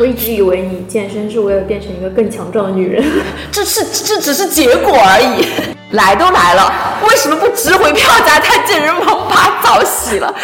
[0.00, 3.04] 我一直以为你健身是为了变成一个更强壮的女人，
[3.52, 5.46] 这是这只是结果而已。
[5.94, 6.72] 来都来了，
[7.06, 10.34] 为什么不值回票价太健身房把澡洗了？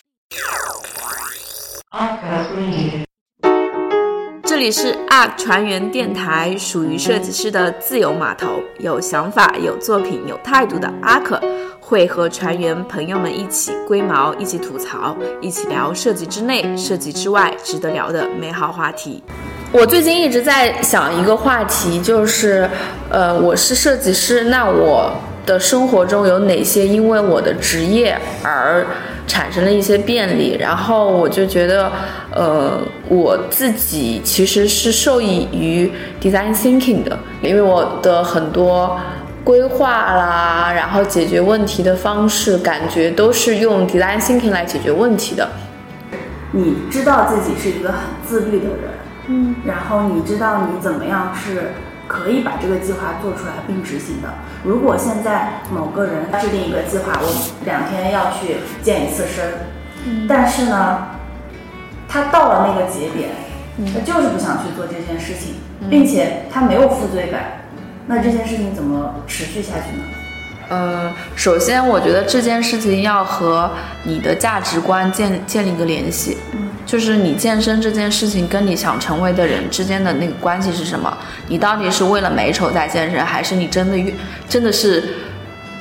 [4.44, 11.40] 这里是 ARK 船员电台，属于设计师的自由码头，有想法、有作品、有态度的 ARK
[11.80, 19.22] 会和船员朋友们一起龟毛，一起吐槽，一起聊设计之内、设计之外值得聊的美好话题。
[19.72, 22.68] 我最近一直在想一个话题，就是，
[23.10, 25.12] 呃，我是设计师，那我
[25.44, 28.86] 的生活中有哪些因为我的职业而
[29.26, 30.56] 产生了一些便利？
[30.58, 31.90] 然后我就觉得，
[32.30, 35.92] 呃，我自己其实是受益于
[36.22, 38.98] design thinking 的，因为我的很多
[39.44, 45.46] 规划啦，然后解决问题的方式，感觉都是用 design thinking 来解决问题的。
[46.52, 48.95] 你知道自己是一个很自律的人，
[49.28, 51.72] 嗯，然后你知道你怎么样是
[52.06, 54.28] 可以把这个计划做出来并执行的。
[54.64, 61.06] 如果现在某个人制定一个计划，我两天要去健一次身，但是呢，
[62.08, 63.30] 他到了那个节点，
[63.92, 65.54] 他就是不想去做这件事情，
[65.90, 67.62] 并且他没有负罪感，
[68.06, 70.04] 那这件事情怎么持续下去呢？
[70.68, 73.70] 呃，首先我觉得这件事情要和
[74.02, 81.14] 你的价值观建建立一个联系，嗯，就是你健身这件事情跟你想成为的人之间的那个关系是什么？
[81.48, 84.14] 你到底是为了美丑在健身，还是你真的越
[84.48, 85.02] 真的是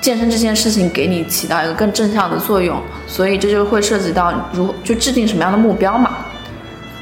[0.02, 2.82] 健身这件事情给你起到一个更正向的作用？
[3.08, 6.18] 所以这就会涉及到如就制定什么样的目标嘛。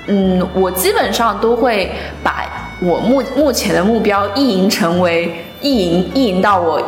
[0.08, 1.90] 嗯，我基本上都会
[2.22, 2.46] 把
[2.82, 6.82] 我目目前的目标意淫成为意淫意淫到我。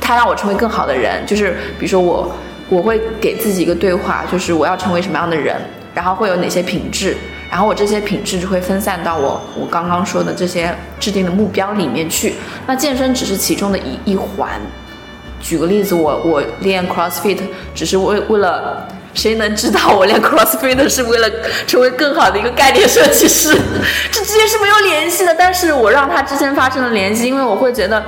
[0.00, 2.30] 他让我成为更好的人，就是比如说我，
[2.68, 5.56] 我会给自己一个对话，就是我要成为什么样的人，
[5.94, 7.16] 然后会有哪些品质，
[7.50, 12.34] 然后我这些品质就会分散到我我刚刚说的这些制定的目标里面去。
[12.66, 14.60] 那健身只是其中的一一环。
[15.40, 17.38] 举个例子，我我练 CrossFit
[17.74, 21.30] 只是为为了，谁能知道我练 CrossFit 是为了
[21.66, 23.54] 成为更好的一个概念设计师？
[24.10, 28.02] 这之间是没有联系的，但是我让它之间发生了联系，因为我会觉得。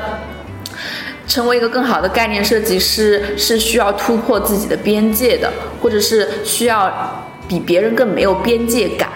[1.26, 9.10] 成为一个更好的概念设计师是需要突破自己的边界的，或者是需要比别人更没有边界感，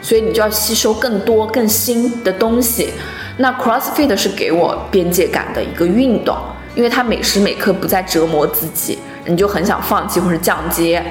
[0.00, 2.90] 所以你就要吸收更多更新的东西。
[3.38, 6.36] 那 CrossFit 是给我边界感的一个运动，
[6.74, 11.04] 因为它每时每刻不再折磨自己，你就很想放弃或者降阶。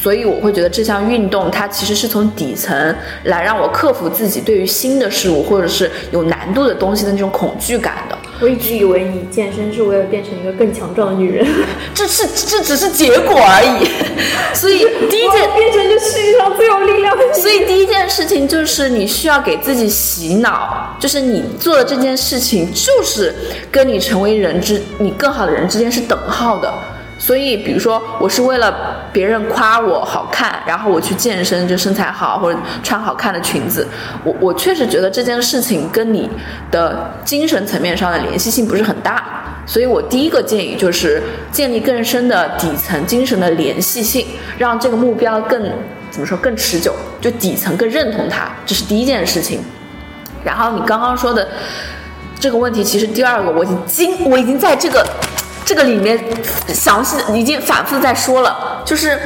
[0.00, 8.16] 所以我会觉得这项运动它其实是从底层来让我克服自己对于新的事物或者是有难度的东西的那种恐惧感的。
[8.40, 11.44] 我一直以为你健身是为了变成一个更强壮的女人，
[11.92, 13.84] 这是这只是结果而已。
[14.54, 14.78] 所以
[15.10, 17.34] 第一件变成这世界上最有力量的。
[17.34, 23.34] 所以第一件事情就是你需要给自己洗脑，就是你做的这件事情就是
[23.72, 26.72] 跟你成为人之你更好的人之间是等号的。
[27.20, 33.84] 所以，比如说，我是为了别人夸我好看，然后我去健身，就身材好或者穿好看的裙子。
[34.22, 36.30] 我我确实觉得这件事情跟你
[36.70, 39.24] 的精神层面上的联系性不是很大。
[39.66, 41.20] 所以我第一个建议就是
[41.50, 44.24] 建立更深的底层精神的联系性，
[44.56, 45.60] 让这个目标更
[46.12, 49.60] 怎么说更持久，就底层更认同它，这是第一件事情。
[50.44, 51.48] 然后你刚刚说的
[52.38, 55.04] 这个问题，其实第二个我已经我已经在这个。
[55.68, 56.18] 这个里面
[56.68, 59.18] 详细已经反复在说了，就是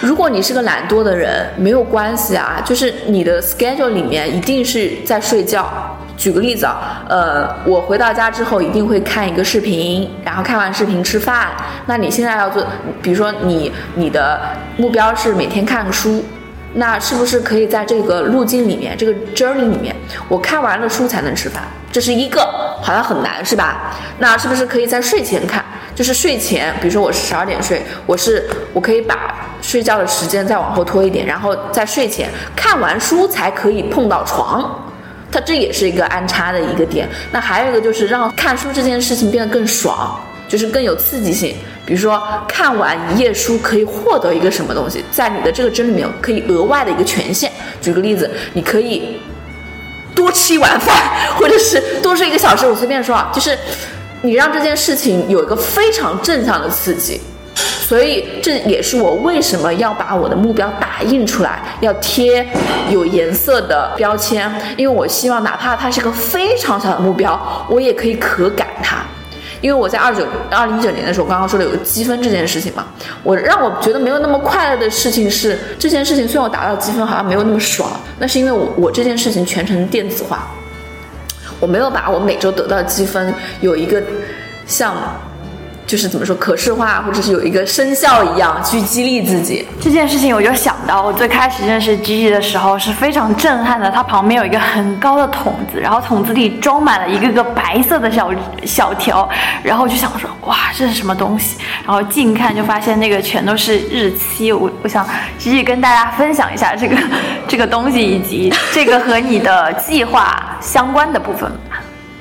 [0.00, 5.70] 如果你是个懒惰的人，没有关系啊，就是你的 schedule 里面一定是在睡觉。
[6.16, 11.48] 举个例子啊，呃，我回到家之后一定会看一个视频，然后看完视频吃饭。
[11.84, 12.66] 那你现在要做，
[13.02, 14.40] 比如说你你的
[14.78, 16.24] 目标是每天看个书，
[16.72, 19.94] 那是不是可以在这个路径里面，这个 journey 里面，
[20.26, 21.62] 我看完了书才能吃饭？
[21.92, 22.43] 这是一个，
[22.84, 23.94] 好像很难是吧？
[24.18, 25.64] 那是不是可以在睡前看？
[25.94, 34.90] 就是睡前，比如说我是十二点睡，我是我可以把睡觉的时间再往后拖一点，然后在睡前看完书才可以碰到床。
[35.32, 37.08] 它这也是一个安插的一个点。
[37.32, 41.56] 那还有一个就是让看书这件事情变得更爽，就是更有刺激性。
[41.86, 47.50] 比如说看完一页书可以获得一个什么东西，在你的这个针里面可以额外的一个权限。
[47.80, 49.18] 举个例子，你可以。
[50.44, 50.94] 吃一碗饭，
[51.38, 53.58] 或者是多睡一个小时，我随便说啊，就是
[54.20, 57.18] 你让这件事情有一个非常正向的刺激，
[57.54, 62.46] 所以这也是我为什么要把我的目标打印出来，要贴
[62.90, 68.98] 有颜色的标签，因为我希望哪怕它是个非常小的目标，我也可以可感它。
[69.62, 72.84] 因为我在二九二零一九年的时候，刚刚说的有个积分这件事情嘛，
[73.22, 80.48] 我让我觉得没有那么快乐的事情是，这件事情虽然我达到积分，好像没有那么爽，那是因为我我这件事情全程电子化，
[81.60, 84.02] 我没有把我每周得到的积分有一个
[84.66, 84.94] 像。
[85.86, 89.66] 就是怎么说可视化，或者是有一个生效一样去激励自己。
[89.80, 93.90] 这件事情我就想到，我最开始认识 Gigi 的时候是非常震撼的。
[93.90, 98.30] 它旁边有一个很高的桶子，然后桶子里装满了一个个白色的小
[98.64, 99.28] 小条，
[99.62, 101.58] 然后我就想说，哇，这是什么东西？
[101.86, 104.52] 然后近看就发现那个全都是日期。
[104.52, 105.06] 我我想
[105.38, 106.96] Gigi 跟大家分享一下这个
[107.46, 111.52] 这个东西以及这个和你的计划相关的部分。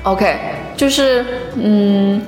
[0.04, 0.38] OK，
[0.76, 1.26] 就是
[1.56, 2.22] 嗯。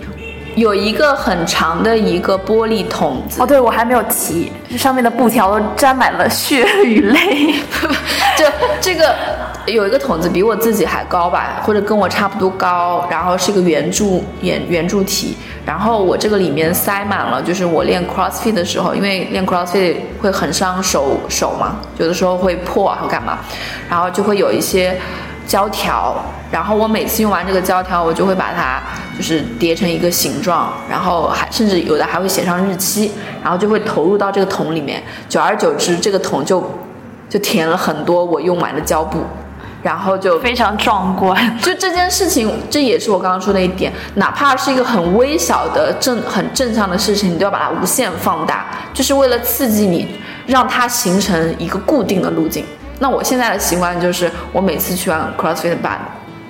[0.56, 7.54] 有一个很长的一个玻璃桶子哦，对我还没有提，这上面的布条都沾满了血与泪。
[8.38, 8.46] 就
[8.80, 9.14] 这个
[9.66, 15.36] 有一个桶子比我自己还高吧，或者跟我差不多高，然后是一个圆柱圆圆柱体，
[15.66, 23.40] 然后我这个里面塞满了，就是我练 CrossFit 的时候，因为练 CrossFit 会很伤手手嘛，有的时候会破啊，干嘛，
[23.90, 24.98] 然后就会有一些。
[25.48, 26.16] 胶条，
[26.56, 28.82] 然后我每次用完这个胶条，我就会把它
[29.18, 33.12] 就是叠成一个形状，然后还甚至有的还会写上日期，
[33.44, 35.04] 然后就会投入到这个桶里面。
[35.28, 36.64] 久而久之，这个桶就
[37.28, 39.22] 就填了很多我用完的胶布，
[39.84, 41.60] 然后就非常壮观。
[41.60, 50.08] 就这件事情，这也是我刚刚说的一点，哪怕是一个很微小的正很正向的事情，你都要把它无限放大，就是为了刺激你，
[50.48, 52.64] 让它形成一个固定的路径。
[53.00, 56.00] 那我现在的习惯就是，我每次去完 CrossFit 把，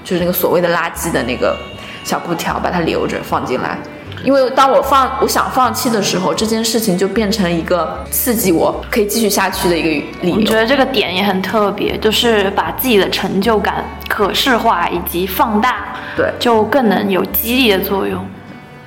[0.06, 1.57] 就是那个所谓的垃圾的那个
[2.06, 3.78] 小布条，把它留着放进来，
[4.24, 9.90] 因为当我放我想放弃的时候，这件事情就变成了一个刺激我可以继续下去的一个
[10.22, 10.36] 理由。
[10.36, 18.24] 我觉得这个点也很特别，就是把自己的成就感可视化以及放大，对，就更能有激励的作用。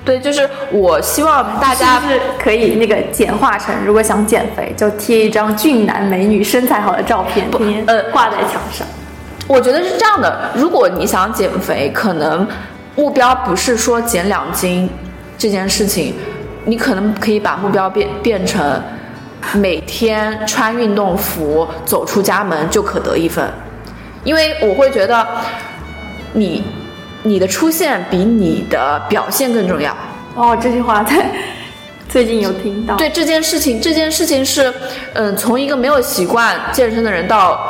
[0.05, 7.45] 对，就是我希望大家是可以那个简化成，如果想减肥，就贴一张俊男美女身材好的照片，
[7.85, 8.87] 呃，挂在墙上。
[9.49, 12.47] 我觉得是这样的，如果你想减肥，可能
[12.95, 14.87] 目标不是说减两斤
[15.39, 16.13] 这件事情，
[16.65, 18.79] 你可能可以把目标变变成
[19.53, 23.51] 每天穿运动服走出家门就可得一分，
[24.23, 25.27] 因为我会觉得
[26.33, 26.63] 你。
[27.21, 29.93] 你的出现比你的表现更重要。
[30.35, 31.29] 哦，这句话在
[32.07, 32.95] 最近有听到。
[32.95, 34.73] 对这件事情，这件事情是，
[35.15, 37.68] 嗯，从一个没有习惯健身的人到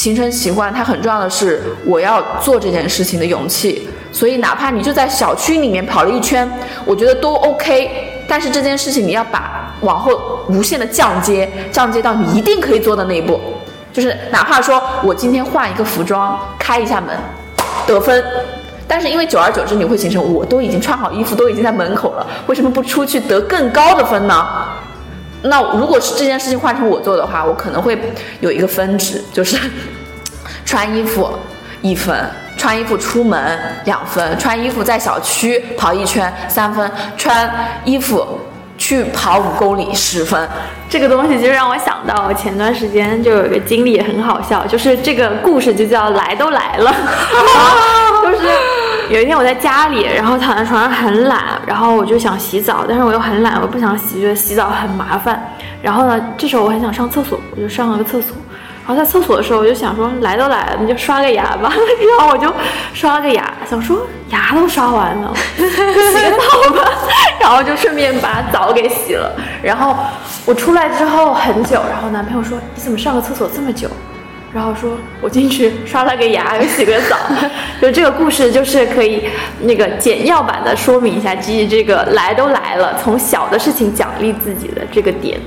[0.00, 3.86] 形成习惯，它很重要的是我要做这件事情的勇气。
[4.10, 6.50] 所以，哪怕你就在小区里面跑了一圈，
[6.86, 8.24] 我觉得都 OK。
[8.26, 13.38] 但是这件事情你要把往后无限的降阶，降阶到你一定可以做的那一步，
[13.92, 17.14] 就是哪怕说我今天换一个服装，开一下门，
[17.86, 18.24] 得分。
[18.88, 24.64] 但是因为久而久之，你会形成我都已经穿好衣服，都已经在门口了，为什么不出去得更高的分呢？
[25.42, 27.98] 那如果是这件事情换成我做的话，我可能会
[28.40, 29.56] 有一个分值，就是
[30.66, 31.30] 穿衣服
[31.80, 32.14] 一分，
[32.56, 37.50] 穿衣服出门两分，穿衣服在小区跑一圈三分，穿
[37.84, 38.38] 衣服
[38.76, 40.48] 去跑五公里十分。
[40.88, 46.94] 这个东西就让我想到前段时间就有一个经历很好笑，就是这个故事就叫来都来了，
[48.22, 48.48] 就是。
[49.10, 55.52] 有一天我在家里，然后躺在床上很懒，然后我就想洗澡，但是我又很懒，我不想洗，觉得洗澡很麻烦。
[55.82, 58.36] 然后呢，这时候我很想上厕所，我就上了个厕所。
[58.86, 61.72] 然后在厕所的时候，我就想说，来都来了，那就刷个牙吧。
[62.18, 62.54] 然后我就
[62.94, 66.88] 刷了个牙，想说牙都刷完了， 洗个澡吧。
[67.40, 69.34] 然后就顺便把澡给洗了。
[69.60, 69.96] 然后
[70.46, 73.88] 我出来之后很久，然后男朋友说，你怎么上个厕所这么久？
[74.52, 77.16] 然后说，我进去刷了个牙，又 洗个澡，
[77.80, 79.22] 就这个故事就是可以
[79.62, 85.38] 那个简要版的说明一下，基于这个来都来了，从小的事情奖励自己的这个点。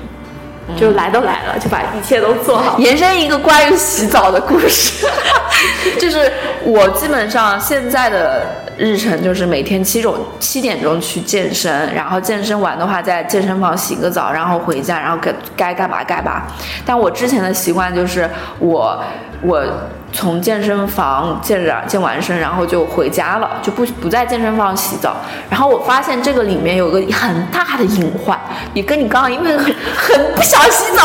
[0.80, 2.78] 就来都来了，就把一切都做好。
[2.80, 5.06] 延伸一个关于洗澡的故事，
[6.00, 6.32] 就是
[6.64, 8.46] 我基本上现在的
[8.78, 16.44] 日程就是每天七种七点钟去健身，然后健身完的话在健身房洗个澡，然后回家，然后该该干嘛干嘛。
[16.86, 19.04] 但我之前的习惯就是我
[19.42, 19.66] 我。
[20.14, 25.18] 从健身房健着健完身，然后就回家了，就不不在健身房洗澡。
[25.50, 28.40] 然后我发现这个里面有个很大的隐患，
[28.74, 31.04] 也跟你刚刚因为很很不想洗澡，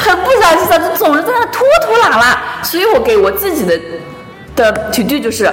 [0.00, 2.38] 很不想洗澡，就总是在那拖拖拉拉。
[2.62, 3.80] 所以我给我自己的
[4.54, 5.50] 的 to do 就是。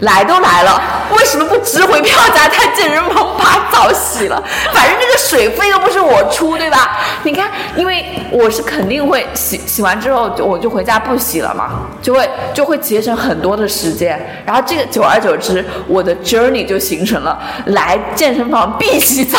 [0.00, 0.80] 来都来了，
[1.16, 4.42] 为什么不值回票价在健身房把澡洗了？
[4.72, 6.98] 反正这个水费又不是我出，对吧？
[7.22, 14.18] 你看，因为我是肯定会洗，洗完之后我就回家不洗了嘛，就会就会节省很多的时间。
[14.46, 19.38] 然后这个久而久之，我的 journey 就形成了来健身房必洗澡，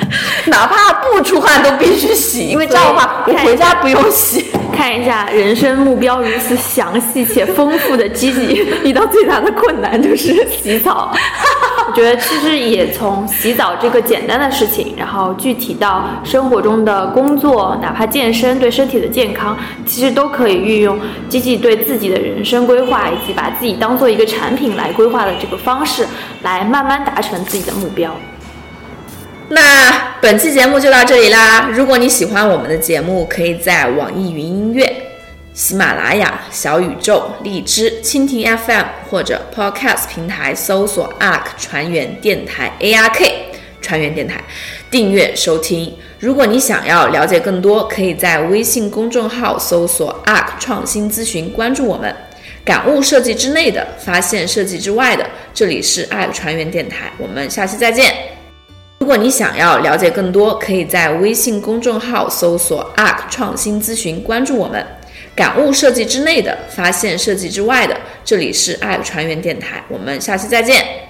[0.46, 4.50] 哪怕不出汗都必须洗，因为这样的话我回家不用洗。
[4.78, 11.12] 看一下人生目标如此详细且丰富的 Gigi 遇到最大的困难就是洗澡。
[11.88, 20.96] 我觉得其实也从洗澡这个简单的事情，然后具体到生活中的工作，哪怕健身对身体的健康，其实都可以运用
[21.28, 26.06] Gigi 对自己的人生规划，以及把自己当做一个产品来规划的这个方式，
[26.42, 28.14] 来慢慢达成自己的目标。
[29.48, 29.60] 那
[30.20, 31.70] 本期节目就到这里啦！
[31.72, 34.92] 如果你喜欢我们的节目，可以在网易云音乐、
[35.54, 43.30] 喜马拉雅、小宇宙、荔枝、蜻蜓 FM 或者 Podcast 平台搜索 “ARK 船员电台 ”（ARK
[43.80, 44.42] 船员电台）
[44.90, 45.94] 订阅收听。
[46.18, 52.12] 如果你想要了解更多，可以在微信公众号搜索 “ARK 创新咨询”，关注我们。
[52.64, 55.24] 感悟设计之内的，发现设计之外的。
[55.54, 58.12] 这里是 ARK 船员电台，我们下期再见。
[59.08, 64.86] 如果你想要了解更多，可以在微信公众号搜索 “ARK 创新咨询”，关注我们。
[65.34, 67.96] 感悟设计之内的，发现设计之外的。
[68.22, 71.07] 这里是 ARK 船员电台，我们下期再见。